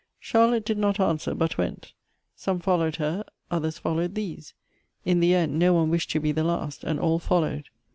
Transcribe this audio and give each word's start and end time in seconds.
Charlotte 0.19 0.65
did 0.65 0.79
not 0.79 0.99
answer, 0.99 1.35
but 1.35 1.59
went. 1.59 1.93
Some 2.35 2.57
followed 2.59 2.95
her— 2.95 3.23
others 3.51 3.77
followed 3.77 4.15
these: 4.15 4.55
in 5.05 5.19
the 5.19 5.35
end, 5.35 5.59
no 5.59 5.75
one 5.75 5.91
wished 5.91 6.09
to 6.09 6.19
be 6.19 6.31
the 6.31 6.43
last, 6.43 6.83
and 6.83 6.99
all 6.99 7.19
followed. 7.19 7.67